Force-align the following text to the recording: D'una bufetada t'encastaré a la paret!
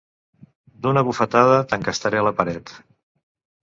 D'una 0.85 1.05
bufetada 1.11 1.61
t'encastaré 1.69 2.25
a 2.25 2.27
la 2.33 2.37
paret! 2.43 2.79